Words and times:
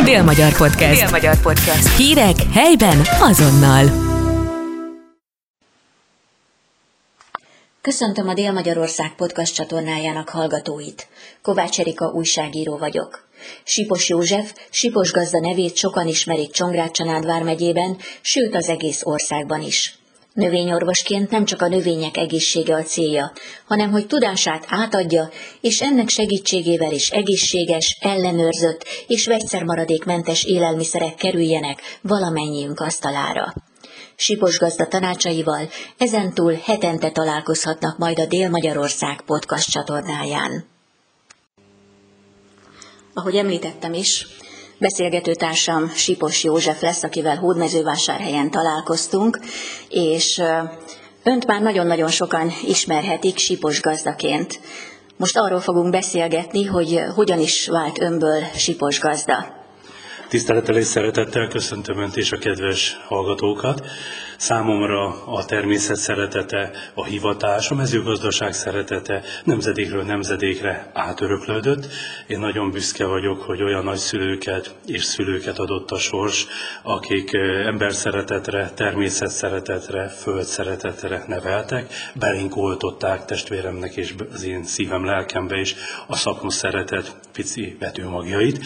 Dél-Magyar 0.00 0.56
Podcast. 0.56 1.00
Dél-Magyar 1.00 1.40
Podcast. 1.40 1.96
Hírek 1.96 2.36
helyben 2.52 3.00
azonnal. 3.20 3.84
Köszöntöm 7.82 8.28
a 8.28 8.34
Dél-Magyarország 8.34 9.14
podcast 9.14 9.54
csatornájának 9.54 10.28
hallgatóit. 10.28 11.08
Kovács 11.42 11.80
Erika 11.80 12.06
újságíró 12.06 12.78
vagyok. 12.78 13.28
Sipos 13.64 14.08
József, 14.08 14.52
Sipos 14.70 15.12
gazda 15.12 15.40
nevét 15.40 15.76
sokan 15.76 16.06
ismerik 16.06 16.50
Csongrád-Csanád 16.50 17.44
megyében, 17.44 17.96
sőt 18.20 18.54
az 18.54 18.68
egész 18.68 19.00
országban 19.04 19.62
is. 19.62 20.01
Növényorvosként 20.34 21.30
nem 21.30 21.44
csak 21.44 21.62
a 21.62 21.68
növények 21.68 22.16
egészsége 22.16 22.74
a 22.74 22.82
célja, 22.82 23.32
hanem 23.66 23.90
hogy 23.90 24.06
tudását 24.06 24.64
átadja, 24.68 25.30
és 25.60 25.80
ennek 25.80 26.08
segítségével 26.08 26.92
is 26.92 27.10
egészséges, 27.10 27.98
ellenőrzött 28.00 28.84
és 29.06 29.26
vegyszermaradékmentes 29.26 30.44
élelmiszerek 30.44 31.14
kerüljenek 31.14 31.80
valamennyiünk 32.02 32.80
asztalára. 32.80 33.54
Sipos 34.16 34.58
gazda 34.58 34.86
tanácsaival 34.86 35.68
ezentúl 35.98 36.52
hetente 36.64 37.10
találkozhatnak 37.10 37.98
majd 37.98 38.18
a 38.18 38.26
Dél-Magyarország 38.26 39.20
podcast 39.26 39.70
csatornáján. 39.70 40.64
Ahogy 43.14 43.36
említettem 43.36 43.94
is, 43.94 44.26
beszélgetőtársam 44.82 45.88
Sipos 45.94 46.44
József 46.44 46.82
lesz, 46.82 47.02
akivel 47.02 47.36
Hódmezővásárhelyen 47.36 48.50
találkoztunk, 48.50 49.38
és 49.88 50.42
önt 51.22 51.46
már 51.46 51.60
nagyon-nagyon 51.60 52.08
sokan 52.08 52.52
ismerhetik 52.66 53.38
Sipos 53.38 53.80
gazdaként. 53.80 54.60
Most 55.16 55.38
arról 55.38 55.60
fogunk 55.60 55.90
beszélgetni, 55.90 56.64
hogy 56.64 57.02
hogyan 57.14 57.40
is 57.40 57.68
vált 57.68 58.00
önből 58.00 58.42
Sipos 58.54 59.00
gazda. 59.00 59.61
Tisztelettel 60.32 60.76
és 60.76 60.84
szeretettel 60.86 61.48
köszöntöm 61.48 61.98
Önt 61.98 62.16
és 62.16 62.32
a 62.32 62.38
kedves 62.38 62.96
hallgatókat. 63.06 63.86
Számomra 64.36 65.24
a 65.26 65.44
természet 65.44 65.96
szeretete, 65.96 66.70
a 66.94 67.04
hivatás, 67.04 67.70
a 67.70 67.74
mezőgazdaság 67.74 68.52
szeretete 68.52 69.22
nemzedékről 69.44 70.02
nemzedékre 70.02 70.90
átöröklődött. 70.92 71.86
Én 72.26 72.38
nagyon 72.38 72.70
büszke 72.70 73.04
vagyok, 73.04 73.42
hogy 73.42 73.62
olyan 73.62 73.84
nagyszülőket 73.84 74.74
és 74.86 75.04
szülőket 75.04 75.58
adott 75.58 75.90
a 75.90 75.98
sors, 75.98 76.46
akik 76.82 77.32
ember 77.66 77.92
szeretetre, 77.92 78.70
természet 78.74 79.30
szeretetre, 79.30 80.08
föld 80.08 80.44
szeretetre 80.44 81.24
neveltek, 81.26 81.92
belénk 82.14 82.56
oltották 82.56 83.24
testvéremnek 83.24 83.96
és 83.96 84.14
az 84.32 84.44
én 84.44 84.64
szívem, 84.64 85.04
lelkembe 85.04 85.56
is 85.60 85.74
a 86.06 86.16
szakmos 86.16 86.54
szeretet 86.54 87.16
pici 87.32 87.76
vetőmagjait, 87.80 88.60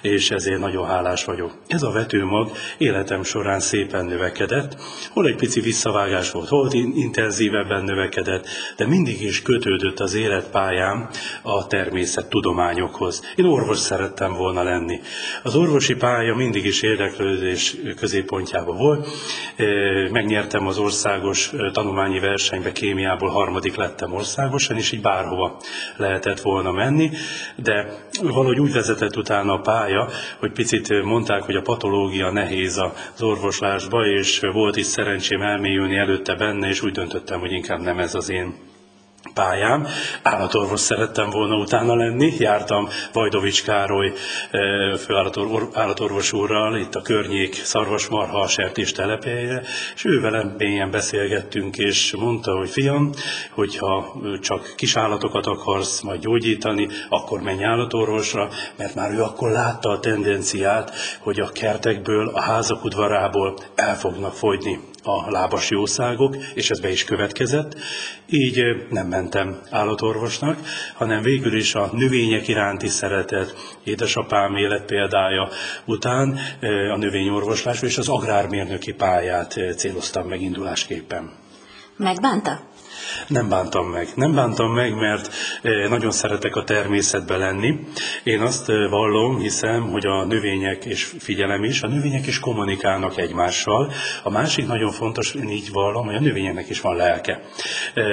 és 0.00 0.30
ezért 0.30 0.60
nagyon 0.60 0.86
hálás 0.86 1.11
vagyok. 1.20 1.52
Ez 1.66 1.82
a 1.82 1.90
vetőmag 1.90 2.50
életem 2.78 3.22
során 3.22 3.60
szépen 3.60 4.04
növekedett, 4.04 4.76
hol 5.10 5.26
egy 5.26 5.36
pici 5.36 5.60
visszavágás 5.60 6.30
volt, 6.30 6.48
hol 6.48 6.68
intenzívebben 6.94 7.84
növekedett, 7.84 8.46
de 8.76 8.86
mindig 8.86 9.22
is 9.22 9.42
kötődött 9.42 10.00
az 10.00 10.14
életpályám 10.14 11.08
a 11.42 11.66
természettudományokhoz. 11.66 13.22
Én 13.36 13.44
orvos 13.44 13.78
szerettem 13.78 14.32
volna 14.32 14.62
lenni. 14.62 15.00
Az 15.42 15.56
orvosi 15.56 15.94
pálya 15.94 16.34
mindig 16.34 16.64
is 16.64 16.82
érdeklődés 16.82 17.76
középpontjában 17.96 18.76
volt. 18.76 19.08
Megnyertem 20.10 20.66
az 20.66 20.78
országos 20.78 21.50
tanulmányi 21.72 22.20
versenybe, 22.20 22.72
kémiából 22.72 23.28
harmadik 23.28 23.74
lettem 23.76 24.12
országosan, 24.12 24.76
és 24.76 24.92
így 24.92 25.00
bárhova 25.00 25.56
lehetett 25.96 26.40
volna 26.40 26.72
menni, 26.72 27.10
de 27.56 27.86
valahogy 28.22 28.60
úgy 28.60 28.72
vezetett 28.72 29.16
utána 29.16 29.52
a 29.52 29.60
pálya, 29.60 30.08
hogy 30.38 30.52
picit 30.52 31.01
mondták, 31.04 31.42
hogy 31.42 31.56
a 31.56 31.62
patológia 31.62 32.30
nehéz 32.30 32.76
az 33.14 33.22
orvoslásba, 33.22 34.06
és 34.06 34.40
volt 34.52 34.76
is 34.76 34.86
szerencsém 34.86 35.42
elmélyülni 35.42 35.96
előtte 35.96 36.34
benne, 36.34 36.68
és 36.68 36.82
úgy 36.82 36.92
döntöttem, 36.92 37.40
hogy 37.40 37.52
inkább 37.52 37.80
nem 37.80 37.98
ez 37.98 38.14
az 38.14 38.30
én 38.30 38.54
pályám. 39.34 39.86
Állatorvos 40.22 40.80
szerettem 40.80 41.30
volna 41.30 41.56
utána 41.56 41.94
lenni. 41.94 42.32
Jártam 42.38 42.88
Vajdovics 43.12 43.64
Károly 43.64 44.12
eh, 44.50 44.96
főállatorvos 44.96 46.32
úrral 46.32 46.76
itt 46.76 46.94
a 46.94 47.02
környék 47.02 47.54
szarvasmarha 47.54 48.46
sertés 48.46 48.92
telepére, 48.92 49.62
és 49.94 50.04
ő 50.04 50.20
velem 50.20 50.54
mélyen 50.58 50.90
beszélgettünk, 50.90 51.76
és 51.76 52.14
mondta, 52.18 52.56
hogy 52.56 52.70
fiam, 52.70 53.10
hogyha 53.50 54.20
csak 54.40 54.72
kis 54.76 54.96
állatokat 54.96 55.46
akarsz 55.46 56.00
majd 56.00 56.20
gyógyítani, 56.20 56.88
akkor 57.08 57.40
menj 57.40 57.64
állatorvosra, 57.64 58.48
mert 58.76 58.94
már 58.94 59.12
ő 59.12 59.22
akkor 59.22 59.50
látta 59.50 59.88
a 59.88 60.00
tendenciát, 60.00 60.92
hogy 61.20 61.40
a 61.40 61.50
kertekből, 61.52 62.28
a 62.28 62.40
házak 62.40 62.84
udvarából 62.84 63.56
el 63.74 63.96
fognak 63.96 64.34
fogyni 64.34 64.80
a 65.04 65.30
lábas 65.30 65.70
jószágok, 65.70 66.36
és 66.54 66.70
ez 66.70 66.80
be 66.80 66.90
is 66.90 67.04
következett. 67.04 67.76
Így 68.26 68.62
nem 68.90 69.06
mentem 69.12 69.60
állatorvosnak, 69.70 70.58
hanem 70.94 71.22
végül 71.22 71.56
is 71.56 71.74
a 71.74 71.90
növények 71.92 72.48
iránti 72.48 72.88
szeretet, 72.88 73.54
édesapám 73.84 74.56
életpéldája 74.56 75.48
után 75.84 76.38
a 76.92 76.96
növényorvoslás 76.96 77.82
és 77.82 77.98
az 77.98 78.08
agrármérnöki 78.08 78.92
pályát 78.92 79.54
céloztam 79.76 80.28
megindulásképpen. 80.28 81.41
Megbánta? 82.02 82.60
Nem 83.26 83.48
bántam 83.48 83.86
meg. 83.86 84.08
Nem 84.14 84.34
bántam 84.34 84.72
meg, 84.72 84.94
mert 84.94 85.30
eh, 85.62 85.88
nagyon 85.88 86.10
szeretek 86.10 86.56
a 86.56 86.64
természetbe 86.64 87.36
lenni. 87.36 87.78
Én 88.22 88.40
azt 88.40 88.68
eh, 88.68 88.90
vallom, 88.90 89.38
hiszem, 89.38 89.90
hogy 89.90 90.06
a 90.06 90.24
növények, 90.24 90.84
és 90.84 91.12
figyelem 91.18 91.64
is, 91.64 91.82
a 91.82 91.88
növények 91.88 92.26
is 92.26 92.38
kommunikálnak 92.38 93.18
egymással. 93.18 93.92
A 94.22 94.30
másik 94.30 94.66
nagyon 94.66 94.90
fontos, 94.90 95.34
én 95.34 95.48
így 95.48 95.70
vallom, 95.72 96.06
hogy 96.06 96.14
a 96.14 96.20
növényeknek 96.20 96.68
is 96.68 96.80
van 96.80 96.96
lelke. 96.96 97.40
Eh, 97.94 98.04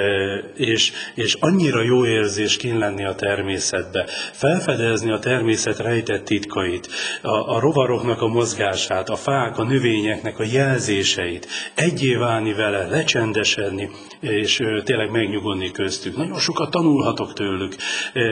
és, 0.54 0.92
és 1.14 1.34
annyira 1.40 1.82
jó 1.82 2.06
érzés 2.06 2.56
kín 2.56 2.78
lenni 2.78 3.04
a 3.04 3.14
természetbe, 3.14 4.06
felfedezni 4.32 5.12
a 5.12 5.18
természet 5.18 5.78
rejtett 5.78 6.24
titkait, 6.24 6.88
a, 7.22 7.54
a 7.54 7.60
rovaroknak 7.60 8.22
a 8.22 8.28
mozgását, 8.28 9.08
a 9.08 9.16
fák, 9.16 9.58
a 9.58 9.64
növényeknek 9.64 10.38
a 10.38 10.44
jelzéseit, 10.52 11.48
egyé 11.74 12.14
válni 12.14 12.52
vele, 12.52 12.86
lecsendesedni, 12.86 13.79
és 14.20 14.62
tényleg 14.84 15.10
megnyugodni 15.10 15.70
köztük. 15.70 16.16
Nagyon 16.16 16.38
sokat 16.38 16.70
tanulhatok 16.70 17.32
tőlük. 17.32 17.76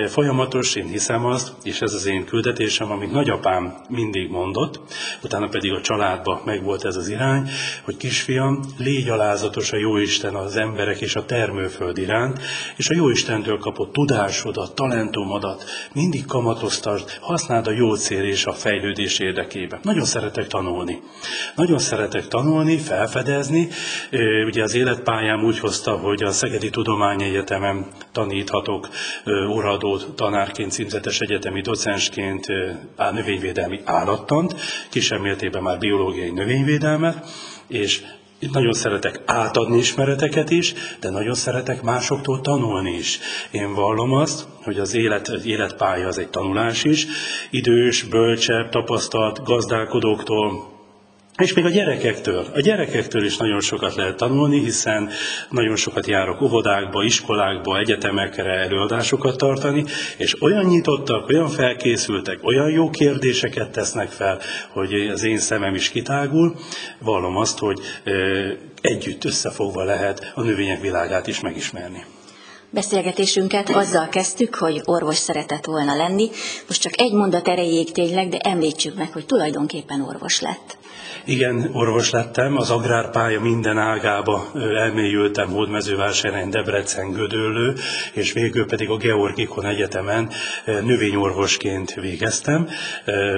Folyamatos, 0.06 0.74
én 0.74 0.86
hiszem 0.86 1.24
azt, 1.24 1.52
és 1.62 1.80
ez 1.80 1.92
az 1.92 2.06
én 2.06 2.24
küldetésem, 2.24 2.90
amit 2.90 3.12
nagyapám 3.12 3.74
mindig 3.88 4.30
mondott, 4.30 4.80
utána 5.22 5.48
pedig 5.48 5.72
a 5.72 5.80
családba 5.80 6.42
megvolt 6.44 6.84
ez 6.84 6.96
az 6.96 7.08
irány, 7.08 7.48
hogy 7.84 7.96
kisfiam, 7.96 8.60
légy 8.78 9.08
alázatos 9.08 9.72
a 9.72 9.76
Jóisten 9.76 10.34
az 10.34 10.56
emberek 10.56 11.00
és 11.00 11.14
a 11.14 11.24
termőföld 11.24 11.98
iránt, 11.98 12.40
és 12.76 12.88
a 12.88 12.94
Jóistentől 12.94 13.58
kapott 13.58 13.92
tudásodat, 13.92 14.74
talentumodat 14.74 15.64
mindig 15.92 16.26
kamatoztasd, 16.26 17.18
használd 17.20 17.66
a 17.66 17.70
jó 17.70 17.94
cél 17.94 18.24
és 18.24 18.44
a 18.44 18.52
fejlődés 18.52 19.18
érdekében. 19.18 19.80
Nagyon 19.82 20.04
szeretek 20.04 20.46
tanulni. 20.46 21.02
Nagyon 21.54 21.78
szeretek 21.78 22.28
tanulni, 22.28 22.78
felfedezni. 22.78 23.68
Ugye 24.46 24.62
az 24.62 24.74
életpályám 25.38 25.44
úgy 25.44 25.58
hozta, 25.58 25.96
hogy 25.96 26.22
a 26.22 26.30
Szegedi 26.30 26.70
Tudományegyetemen 26.70 27.86
taníthatok 28.12 28.88
óradó 29.50 29.96
tanárként, 29.96 30.72
címzetes 30.72 31.20
egyetemi 31.20 31.60
docensként 31.60 32.46
növényvédelmi 33.12 33.80
állattant, 33.84 34.54
kisebb 34.90 35.20
mértékben 35.20 35.62
már 35.62 35.78
biológiai 35.78 36.30
növényvédelmet, 36.30 37.26
és 37.68 38.02
itt 38.40 38.52
nagyon 38.52 38.72
szeretek 38.72 39.22
átadni 39.26 39.78
ismereteket 39.78 40.50
is, 40.50 40.74
de 41.00 41.10
nagyon 41.10 41.34
szeretek 41.34 41.82
másoktól 41.82 42.40
tanulni 42.40 42.96
is. 42.96 43.18
Én 43.50 43.74
vallom 43.74 44.12
azt, 44.12 44.46
hogy 44.62 44.78
az 44.78 44.94
élet, 44.94 45.28
az 45.28 45.46
életpálya 45.46 46.06
az 46.06 46.18
egy 46.18 46.30
tanulás 46.30 46.84
is. 46.84 47.06
Idős, 47.50 48.02
bölcsebb, 48.02 48.68
tapasztalt 48.68 49.42
gazdálkodóktól, 49.44 50.77
és 51.42 51.52
még 51.52 51.64
a 51.64 51.68
gyerekektől. 51.68 52.46
A 52.54 52.60
gyerekektől 52.60 53.24
is 53.24 53.36
nagyon 53.36 53.60
sokat 53.60 53.94
lehet 53.94 54.16
tanulni, 54.16 54.60
hiszen 54.60 55.10
nagyon 55.50 55.76
sokat 55.76 56.06
járok 56.06 56.42
óvodákba, 56.42 57.04
iskolákba, 57.04 57.78
egyetemekre 57.78 58.52
előadásokat 58.52 59.36
tartani, 59.36 59.84
és 60.16 60.42
olyan 60.42 60.64
nyitottak, 60.64 61.28
olyan 61.28 61.48
felkészültek, 61.48 62.38
olyan 62.42 62.70
jó 62.70 62.90
kérdéseket 62.90 63.70
tesznek 63.70 64.08
fel, 64.08 64.38
hogy 64.68 64.94
az 64.94 65.24
én 65.24 65.38
szemem 65.38 65.74
is 65.74 65.90
kitágul. 65.90 66.56
Vallom 66.98 67.36
azt, 67.36 67.58
hogy 67.58 67.80
együtt 68.80 69.24
összefogva 69.24 69.84
lehet 69.84 70.32
a 70.34 70.42
növények 70.42 70.80
világát 70.80 71.26
is 71.26 71.40
megismerni. 71.40 72.04
Beszélgetésünket 72.70 73.68
azzal 73.68 74.08
kezdtük, 74.08 74.54
hogy 74.54 74.80
orvos 74.84 75.16
szeretett 75.16 75.64
volna 75.64 75.96
lenni. 75.96 76.30
Most 76.66 76.80
csak 76.80 77.00
egy 77.00 77.12
mondat 77.12 77.48
erejéig 77.48 77.92
tényleg, 77.92 78.28
de 78.28 78.38
említsük 78.38 78.96
meg, 78.96 79.12
hogy 79.12 79.26
tulajdonképpen 79.26 80.00
orvos 80.00 80.40
lett. 80.40 80.76
Igen, 81.24 81.70
orvos 81.72 82.10
lettem, 82.10 82.56
az 82.56 82.70
agrárpálya 82.70 83.40
minden 83.40 83.78
ágába 83.78 84.50
elmélyültem, 84.54 85.48
Hódmezővásárhelyen, 85.48 86.50
Debrecen, 86.50 87.10
Gödöllő, 87.10 87.74
és 88.12 88.32
végül 88.32 88.66
pedig 88.66 88.90
a 88.90 88.96
Georgikon 88.96 89.66
Egyetemen 89.66 90.30
növényorvosként 90.64 91.94
végeztem. 91.94 92.68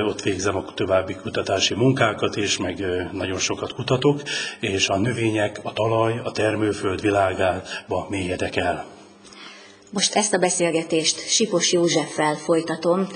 Ott 0.06 0.22
végzem 0.22 0.56
a 0.56 0.64
további 0.74 1.14
kutatási 1.14 1.74
munkákat 1.74 2.36
is, 2.36 2.58
meg 2.58 2.84
nagyon 3.12 3.38
sokat 3.38 3.72
kutatok, 3.72 4.22
és 4.60 4.88
a 4.88 4.98
növények, 4.98 5.60
a 5.62 5.72
talaj, 5.72 6.20
a 6.24 6.30
termőföld 6.30 7.00
világába 7.00 8.06
mélyedek 8.08 8.56
el. 8.56 8.98
Most 9.92 10.14
ezt 10.14 10.34
a 10.34 10.38
beszélgetést 10.38 11.28
Sipos 11.28 11.72
Józseffel 11.72 12.34
folytatom, 12.34 13.06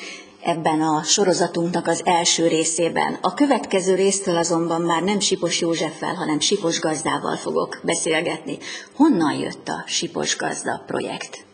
ebben 0.43 0.81
a 0.81 1.03
sorozatunknak 1.03 1.87
az 1.87 2.03
első 2.05 2.47
részében. 2.49 3.19
A 3.21 3.35
következő 3.35 3.95
résztől 3.95 4.37
azonban 4.37 4.81
már 4.81 5.03
nem 5.03 5.21
Sipos 5.21 5.61
Józseffel, 5.61 6.15
hanem 6.15 6.41
Sipos 6.41 6.81
Gazdával 6.81 7.37
fogok 7.37 7.81
beszélgetni. 7.83 8.59
Honnan 8.95 9.39
jött 9.39 9.69
a 9.69 9.85
Sipos 9.87 10.37
Gazda 10.37 10.83
projekt? 10.87 11.47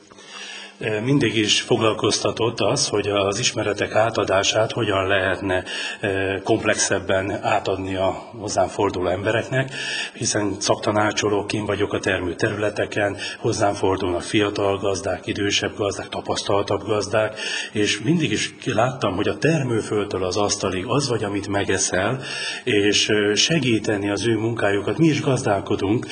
Mindig 1.03 1.37
is 1.37 1.61
foglalkoztatott 1.61 2.61
az, 2.61 2.89
hogy 2.89 3.09
az 3.09 3.39
ismeretek 3.39 3.95
átadását 3.95 4.73
hogyan 4.73 5.07
lehetne 5.07 5.65
komplexebben 6.45 7.45
átadni 7.45 7.97
a 7.97 8.31
hozzám 8.39 8.67
forduló 8.67 9.09
embereknek, 9.09 9.73
hiszen 10.15 10.57
szaktanácsolók, 10.59 11.53
én 11.53 11.65
vagyok 11.65 11.93
a 11.93 11.99
termő 11.99 12.35
területeken, 12.35 13.17
hozzám 13.39 13.75
fordulnak 13.75 14.23
fiatal 14.23 14.79
gazdák, 14.79 15.27
idősebb 15.27 15.77
gazdák, 15.77 16.09
tapasztaltabb 16.09 16.85
gazdák, 16.87 17.41
és 17.73 18.01
mindig 18.01 18.31
is 18.31 18.55
láttam, 18.65 19.15
hogy 19.15 19.29
a 19.29 19.39
termőföldtől 19.39 20.25
az 20.25 20.37
asztalig 20.37 20.85
az 20.87 21.09
vagy, 21.09 21.25
amit 21.25 21.49
megeszel, 21.49 22.21
és 22.65 23.11
segíteni 23.35 24.11
az 24.11 24.27
ő 24.27 24.37
munkájukat. 24.37 24.99
Mi 24.99 25.07
is 25.07 25.21
gazdálkodunk, 25.21 26.07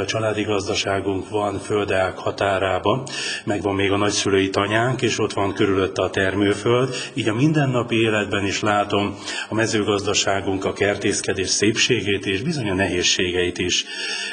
a 0.00 0.04
családi 0.04 0.42
gazdaságunk 0.42 1.28
van 1.28 1.58
földeák 1.58 2.18
határában, 2.18 3.02
megvan 3.44 3.74
még 3.74 3.92
a 3.92 3.96
nagyszülői 4.06 4.50
tanyánk, 4.50 5.02
és 5.02 5.18
ott 5.18 5.32
van 5.32 5.54
körülötte 5.54 6.02
a 6.02 6.10
termőföld. 6.10 6.94
Így 7.14 7.28
a 7.28 7.34
mindennapi 7.34 7.96
életben 7.96 8.46
is 8.46 8.60
látom 8.60 9.16
a 9.48 9.54
mezőgazdaságunk, 9.54 10.64
a 10.64 10.72
kertészkedés 10.72 11.48
szépségét 11.48 12.26
és 12.26 12.42
bizony 12.42 12.70
a 12.70 12.74
nehézségeit 12.74 13.58
is. 13.58 13.84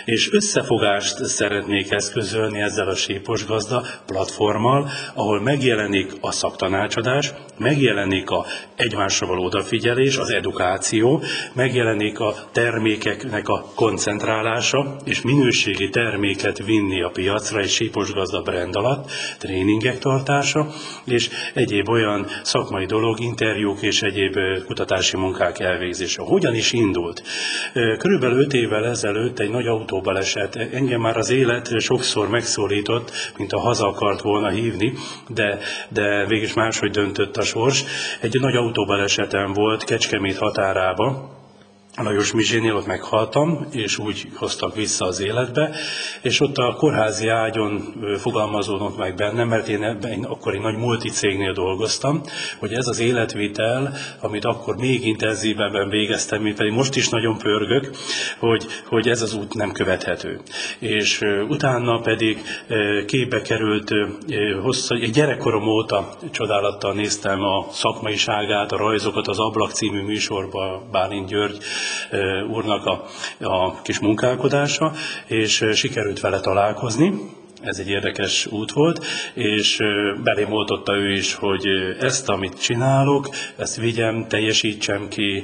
És 0.05 0.31
összefogást 0.31 1.25
szeretnék 1.25 1.91
eszközölni 1.91 2.61
ezzel 2.61 2.87
a 2.87 2.95
Sípos 2.95 3.45
Gazda 3.45 3.85
platformmal, 4.05 4.89
ahol 5.13 5.41
megjelenik 5.41 6.11
a 6.21 6.31
szaktanácsadás, 6.31 7.33
megjelenik 7.57 8.29
a 8.29 8.45
egymásra 8.75 9.27
való 9.27 9.43
odafigyelés, 9.43 10.17
az 10.17 10.29
edukáció, 10.29 11.23
megjelenik 11.53 12.19
a 12.19 12.35
termékeknek 12.51 13.47
a 13.47 13.65
koncentrálása, 13.75 14.95
és 15.03 15.21
minőségi 15.21 15.89
terméket 15.89 16.65
vinni 16.65 17.01
a 17.01 17.09
piacra 17.09 17.59
egy 17.59 17.69
Sípos 17.69 18.11
Gazda 18.11 18.41
brand 18.41 18.75
alatt, 18.75 19.11
tréningek 19.39 19.99
tartása, 19.99 20.67
és 21.05 21.29
egyéb 21.53 21.89
olyan 21.89 22.27
szakmai 22.43 22.85
dolog, 22.85 23.19
interjúk 23.19 23.81
és 23.81 24.01
egyéb 24.01 24.35
kutatási 24.65 25.17
munkák 25.17 25.59
elvégzése. 25.59 26.21
Hogyan 26.21 26.55
is 26.55 26.73
indult? 26.73 27.23
Körülbelül 27.73 28.41
öt 28.41 28.53
évvel 28.53 28.85
ezelőtt 28.85 29.39
egy 29.39 29.49
nagy 29.49 29.67
autóbaleset, 29.67 30.55
engem 30.55 31.01
már 31.01 31.17
az 31.17 31.29
élet 31.29 31.79
sokszor 31.79 32.29
megszólított, 32.29 33.11
mint 33.37 33.51
a 33.51 33.59
haza 33.59 33.87
akart 33.87 34.21
volna 34.21 34.49
hívni, 34.49 34.93
de, 35.27 35.59
de 35.89 36.25
végig 36.25 36.51
máshogy 36.55 36.91
döntött 36.91 37.37
a 37.37 37.43
sors. 37.53 37.83
Egy 38.21 38.39
nagy 38.39 38.55
autóbalesetem 38.55 39.53
volt 39.53 39.83
Kecskemét 39.83 40.37
határába, 40.37 41.29
Lajos 41.95 42.31
Mizsénél 42.33 42.75
ott 42.75 42.85
meghaltam, 42.85 43.67
és 43.71 43.97
úgy 43.97 44.27
hoztak 44.35 44.75
vissza 44.75 45.05
az 45.05 45.21
életbe, 45.21 45.75
és 46.21 46.39
ott 46.39 46.57
a 46.57 46.75
kórházi 46.77 47.27
ágyon 47.27 47.93
fogalmazódott 48.17 48.97
meg 48.97 49.15
bennem, 49.15 49.47
mert 49.47 49.67
én, 49.67 49.83
ebben, 49.83 50.23
akkor 50.23 50.53
egy 50.53 50.61
nagy 50.61 50.75
multicégnél 50.75 51.53
dolgoztam, 51.53 52.21
hogy 52.59 52.73
ez 52.73 52.87
az 52.87 52.99
életvitel, 52.99 53.93
amit 54.19 54.45
akkor 54.45 54.75
még 54.75 55.05
intenzívebben 55.05 55.89
végeztem, 55.89 56.41
mint 56.41 56.57
pedig 56.57 56.73
most 56.73 56.95
is 56.95 57.09
nagyon 57.09 57.37
pörgök, 57.37 57.89
hogy, 58.39 58.65
hogy 58.87 59.07
ez 59.07 59.21
az 59.21 59.33
út 59.33 59.53
nem 59.53 59.71
követhető. 59.71 60.39
És 60.79 61.21
utána 61.47 61.99
pedig 61.99 62.41
képbe 63.05 63.41
került, 63.41 63.91
hosszú, 64.61 64.95
gyerekkorom 64.95 65.67
óta 65.67 66.09
csodálattal 66.31 66.93
néztem 66.93 67.41
a 67.43 67.65
szakmaiságát, 67.71 68.71
a 68.71 68.77
rajzokat 68.77 69.27
az 69.27 69.39
Ablak 69.39 69.71
című 69.71 70.01
műsorban 70.01 70.89
Bálint 70.91 71.27
György 71.27 71.57
úrnak 72.49 72.85
a, 72.85 73.05
a 73.39 73.81
kis 73.81 73.99
munkálkodása, 73.99 74.91
és 75.27 75.65
sikerült 75.73 76.19
vele 76.19 76.39
találkozni, 76.39 77.13
ez 77.63 77.77
egy 77.77 77.89
érdekes 77.89 78.45
út 78.45 78.71
volt, 78.71 79.05
és 79.33 79.77
belém 80.23 80.51
oltotta 80.51 80.95
ő 80.95 81.11
is, 81.11 81.33
hogy 81.33 81.67
ezt, 81.99 82.29
amit 82.29 82.61
csinálok, 82.61 83.29
ezt 83.57 83.75
vigyem, 83.75 84.27
teljesítsem 84.27 85.07
ki, 85.07 85.43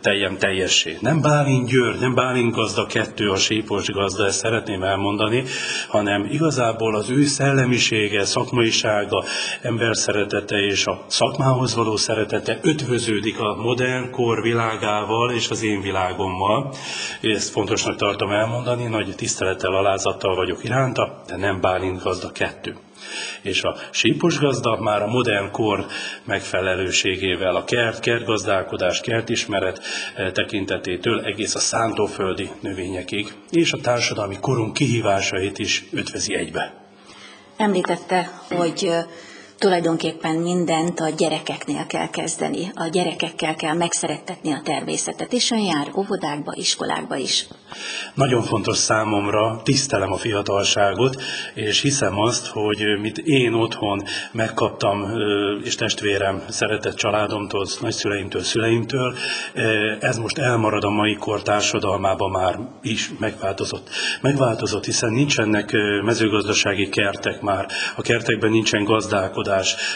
teljem 0.00 0.36
teljessé. 0.38 0.96
Nem 1.00 1.20
Bálint 1.20 1.68
György, 1.68 2.00
nem 2.00 2.14
Bálint 2.14 2.54
gazda 2.54 2.86
kettő, 2.86 3.30
a 3.30 3.36
sípos 3.36 3.86
gazda, 3.86 4.26
ezt 4.26 4.38
szeretném 4.38 4.82
elmondani, 4.82 5.44
hanem 5.88 6.28
igazából 6.30 6.96
az 6.96 7.10
ő 7.10 7.24
szellemisége, 7.24 8.24
szakmaisága, 8.24 9.24
ember 9.62 9.96
szeretete 9.96 10.56
és 10.56 10.86
a 10.86 11.04
szakmához 11.06 11.74
való 11.74 11.96
szeretete 11.96 12.58
ötvöződik 12.62 13.40
a 13.40 13.54
modern 13.54 14.10
kor 14.10 14.42
világával 14.42 15.30
és 15.30 15.48
az 15.50 15.62
én 15.62 15.80
világommal. 15.80 16.74
Ezt 17.20 17.50
fontosnak 17.50 17.96
tartom 17.96 18.30
elmondani, 18.30 18.84
nagy 18.84 19.14
tisztelettel, 19.16 19.74
alázattal 19.74 20.34
vagyok 20.34 20.64
iránta, 20.64 21.13
de 21.26 21.36
nem 21.36 21.60
Bálint 21.60 22.02
gazda 22.02 22.32
kettő. 22.32 22.76
És 23.42 23.62
a 23.62 23.76
sípos 23.90 24.38
gazda 24.38 24.80
már 24.80 25.02
a 25.02 25.06
modern 25.06 25.50
kor 25.50 25.86
megfelelőségével, 26.24 27.56
a 27.56 27.64
kert, 27.64 28.00
kertgazdálkodás, 28.00 29.00
kertismeret 29.00 29.80
eh, 30.14 30.30
tekintetétől 30.32 31.20
egész 31.20 31.54
a 31.54 31.58
szántóföldi 31.58 32.50
növényekig, 32.60 33.32
és 33.50 33.72
a 33.72 33.80
társadalmi 33.80 34.36
korunk 34.40 34.72
kihívásait 34.72 35.58
is 35.58 35.84
ötvezi 35.92 36.34
egybe. 36.34 36.74
Említette, 37.56 38.30
hogy 38.48 38.90
tulajdonképpen 39.58 40.34
mindent 40.36 41.00
a 41.00 41.08
gyerekeknél 41.08 41.86
kell 41.86 42.08
kezdeni. 42.10 42.70
A 42.74 42.88
gyerekekkel 42.88 43.54
kell 43.54 43.74
megszerettetni 43.74 44.52
a 44.52 44.60
természetet, 44.64 45.32
és 45.32 45.50
ön 45.50 45.60
jár 45.60 45.90
óvodákba, 45.96 46.52
iskolákba 46.56 47.16
is. 47.16 47.46
Nagyon 48.14 48.42
fontos 48.42 48.76
számomra, 48.76 49.60
tisztelem 49.64 50.12
a 50.12 50.16
fiatalságot, 50.16 51.22
és 51.54 51.80
hiszem 51.80 52.20
azt, 52.20 52.46
hogy 52.46 52.98
mit 53.00 53.18
én 53.18 53.52
otthon 53.52 54.02
megkaptam, 54.32 55.06
és 55.64 55.74
testvérem 55.74 56.42
szeretett 56.48 56.94
családomtól, 56.94 57.66
nagyszüleimtől, 57.80 58.42
szüleimtől, 58.42 59.14
ez 60.00 60.18
most 60.18 60.38
elmarad 60.38 60.84
a 60.84 60.90
mai 60.90 61.14
kor 61.14 61.42
társadalmában 61.42 62.30
már 62.30 62.58
is 62.82 63.10
megváltozott. 63.18 63.88
Megváltozott, 64.20 64.84
hiszen 64.84 65.12
nincsenek 65.12 65.72
mezőgazdasági 66.04 66.88
kertek 66.88 67.40
már, 67.40 67.66
a 67.96 68.02
kertekben 68.02 68.50
nincsen 68.50 68.84
gazdálkodás, 68.84 69.53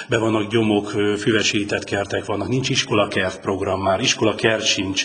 be 0.09 0.19
vannak 0.19 0.51
gyomok, 0.51 0.91
füvesített 1.19 1.85
kertek 1.85 2.25
vannak, 2.25 2.49
nincs 2.49 2.69
iskolakert 2.69 3.41
program 3.41 3.83
már, 3.83 4.01
iskolakert 4.01 4.65
sincs. 4.65 5.05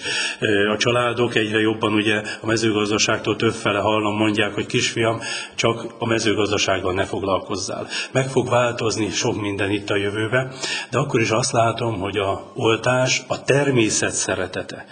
A 0.74 0.78
családok 0.78 1.36
egyre 1.36 1.60
jobban 1.60 1.94
ugye 1.94 2.22
a 2.42 2.46
mezőgazdaságtól 2.46 3.36
többfele 3.36 3.80
hallom, 3.80 4.18
mondják, 4.18 4.54
hogy 4.54 4.66
kisfiam, 4.66 5.20
csak 5.56 5.86
a 5.98 6.06
mezőgazdasággal 6.06 6.94
ne 6.94 7.06
foglalkozzál. 7.06 7.88
Meg 8.12 8.28
fog 8.28 8.50
változni 8.50 9.10
sok 9.10 9.42
minden 9.42 9.72
itt 9.72 9.90
a 9.90 9.96
jövőbe, 9.96 10.52
de 10.90 10.98
akkor 10.98 11.22
is 11.22 11.30
azt 11.30 11.52
látom, 11.52 12.00
hogy 12.00 12.18
a 12.18 12.52
oltás, 12.56 13.22
a 13.28 13.44
természet 13.44 14.12
szeretete, 14.12 14.86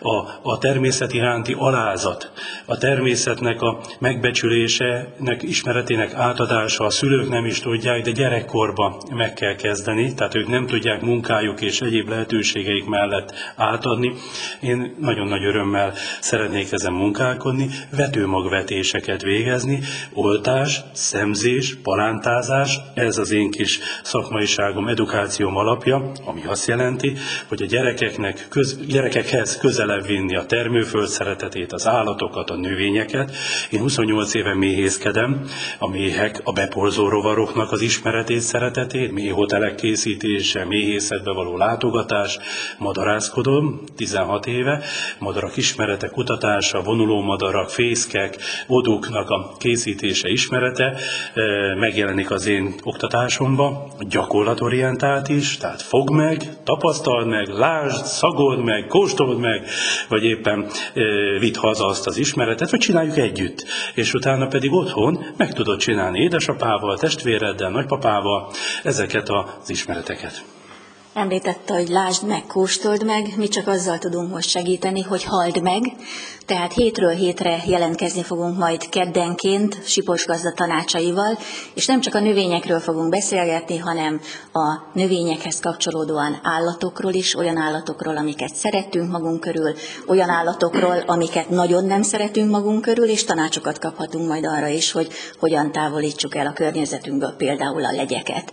a, 0.00 0.50
a 0.50 0.58
természet 0.58 1.12
iránti 1.12 1.54
alázat, 1.58 2.32
a 2.66 2.76
természetnek 2.76 3.62
a 3.62 3.80
megbecsülése, 3.98 5.14
ismeretének 5.40 6.14
átadása, 6.14 6.84
a 6.84 6.90
szülők 6.90 7.28
nem 7.28 7.44
is 7.44 7.60
tudják, 7.60 8.02
de 8.02 8.10
gyerekkorban 8.10 8.96
meg 9.10 9.32
kell 9.34 9.54
kezdeni, 9.54 10.14
tehát 10.14 10.34
ők 10.34 10.48
nem 10.48 10.66
tudják 10.66 11.00
munkájuk 11.00 11.60
és 11.60 11.80
egyéb 11.80 12.08
lehetőségeik 12.08 12.84
mellett 12.84 13.34
átadni. 13.56 14.12
Én 14.60 14.94
nagyon 15.00 15.26
nagy 15.26 15.44
örömmel 15.44 15.92
szeretnék 16.20 16.72
ezen 16.72 16.92
munkálkodni, 16.92 17.68
vetőmagvetéseket 17.96 19.22
végezni, 19.22 19.80
oltás, 20.12 20.80
szemzés, 20.92 21.76
palántázás, 21.82 22.78
ez 22.94 23.18
az 23.18 23.30
én 23.30 23.50
kis 23.50 23.78
szakmaiságom, 24.02 24.88
edukációm 24.88 25.56
alapja, 25.56 26.10
ami 26.24 26.42
azt 26.46 26.66
jelenti, 26.66 27.12
hogy 27.48 27.62
a 27.62 27.66
gyerekeknek, 27.66 28.46
köz, 28.48 28.86
gyerekekhez 28.86 29.56
közelebb 29.56 30.06
vinni 30.06 30.36
a 30.36 30.46
termőföld 30.46 31.08
szeretetét, 31.08 31.72
az 31.72 31.86
állatokat, 31.86 32.50
a 32.50 32.56
növényeket. 32.56 33.36
Én 33.70 33.80
28 33.80 34.34
éve 34.34 34.54
méhészkedem, 34.54 35.44
a 35.78 35.88
méhek, 35.88 36.40
a 36.44 36.52
beporzó 36.52 37.08
rovaroknak 37.08 37.72
az 37.72 37.80
ismeretét, 37.80 38.40
szeretetét, 38.88 39.12
méhotelek 39.12 39.74
készítése, 39.74 40.64
méhészetbe 40.64 41.32
való 41.32 41.56
látogatás, 41.56 42.38
madarászkodom 42.78 43.80
16 43.96 44.46
éve, 44.46 44.82
madarak 45.18 45.56
ismerete, 45.56 46.08
kutatása, 46.08 46.82
vonuló 46.82 47.20
madarak, 47.22 47.70
fészkek, 47.70 48.36
voduknak 48.66 49.30
a 49.30 49.52
készítése, 49.58 50.28
ismerete 50.28 50.96
megjelenik 51.78 52.30
az 52.30 52.46
én 52.46 52.74
oktatásomba, 52.82 53.88
gyakorlatorientált 54.08 55.28
is, 55.28 55.56
tehát 55.56 55.82
fog 55.82 56.10
meg, 56.10 56.48
tapasztald 56.64 57.26
meg, 57.26 57.48
lásd, 57.48 58.04
szagold 58.04 58.64
meg, 58.64 58.86
kóstold 58.86 59.38
meg, 59.38 59.66
vagy 60.08 60.24
éppen 60.24 60.66
vidd 61.38 61.58
haza 61.58 61.86
azt 61.86 62.06
az 62.06 62.18
ismeretet, 62.18 62.70
vagy 62.70 62.80
csináljuk 62.80 63.16
együtt. 63.16 63.64
És 63.94 64.14
utána 64.14 64.46
pedig 64.46 64.72
otthon 64.72 65.24
meg 65.36 65.52
tudod 65.52 65.78
csinálni 65.78 66.20
édesapával, 66.20 66.98
testvéreddel, 66.98 67.70
nagypapával 67.70 68.50
ezeket 68.82 69.28
az 69.28 69.70
ismereteket. 69.70 70.44
Említette, 71.18 71.74
hogy 71.74 71.88
lásd 71.88 72.26
meg, 72.26 72.46
kóstold 72.46 73.04
meg, 73.04 73.32
mi 73.36 73.48
csak 73.48 73.66
azzal 73.66 73.98
tudunk 73.98 74.30
most 74.30 74.48
segíteni, 74.48 75.02
hogy 75.02 75.24
hald 75.24 75.62
meg. 75.62 75.82
Tehát 76.46 76.72
hétről 76.72 77.10
hétre 77.10 77.62
jelentkezni 77.66 78.22
fogunk 78.22 78.58
majd 78.58 78.88
keddenként 78.88 79.86
Sipos 79.86 80.26
gazda 80.26 80.52
tanácsaival, 80.52 81.38
és 81.74 81.86
nem 81.86 82.00
csak 82.00 82.14
a 82.14 82.20
növényekről 82.20 82.80
fogunk 82.80 83.10
beszélgetni, 83.10 83.78
hanem 83.78 84.20
a 84.52 84.90
növényekhez 84.92 85.60
kapcsolódóan 85.60 86.40
állatokról 86.42 87.12
is, 87.12 87.36
olyan 87.36 87.56
állatokról, 87.56 88.16
amiket 88.16 88.54
szeretünk 88.54 89.10
magunk 89.10 89.40
körül, 89.40 89.74
olyan 90.06 90.30
állatokról, 90.30 91.02
amiket 91.06 91.50
nagyon 91.50 91.84
nem 91.84 92.02
szeretünk 92.02 92.50
magunk 92.50 92.82
körül, 92.82 93.08
és 93.08 93.24
tanácsokat 93.24 93.78
kaphatunk 93.78 94.28
majd 94.28 94.46
arra 94.46 94.68
is, 94.68 94.92
hogy 94.92 95.08
hogyan 95.38 95.72
távolítsuk 95.72 96.34
el 96.34 96.46
a 96.46 96.52
környezetünkből 96.52 97.34
például 97.36 97.84
a 97.84 97.92
legyeket. 97.92 98.52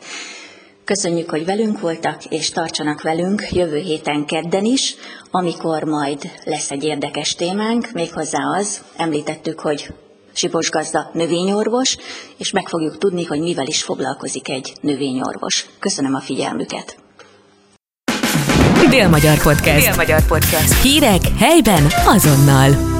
Köszönjük, 0.85 1.29
hogy 1.29 1.45
velünk 1.45 1.79
voltak, 1.79 2.25
és 2.25 2.49
tartsanak 2.49 3.01
velünk 3.01 3.51
jövő 3.51 3.77
héten 3.77 4.25
kedden 4.25 4.65
is, 4.65 4.95
amikor 5.31 5.83
majd 5.83 6.31
lesz 6.43 6.71
egy 6.71 6.83
érdekes 6.83 7.35
témánk, 7.35 7.91
méghozzá 7.93 8.39
az, 8.57 8.81
említettük, 8.97 9.59
hogy 9.59 9.87
Sipos 10.33 10.69
gazda 10.69 11.09
növényorvos, 11.13 11.97
és 12.37 12.51
meg 12.51 12.67
fogjuk 12.67 12.97
tudni, 12.97 13.23
hogy 13.23 13.39
mivel 13.39 13.67
is 13.67 13.83
foglalkozik 13.83 14.49
egy 14.49 14.73
növényorvos. 14.81 15.65
Köszönöm 15.79 16.15
a 16.15 16.19
figyelmüket! 16.19 16.97
Dél-Magyar 18.89 19.41
Podcast. 19.41 19.85
Dél-Magyar 19.85 20.25
Podcast. 20.25 20.81
Hírek 20.81 21.21
helyben 21.37 21.87
azonnal. 22.05 22.94